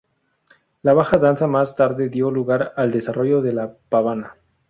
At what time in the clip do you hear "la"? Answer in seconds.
0.81-0.93, 3.53-3.77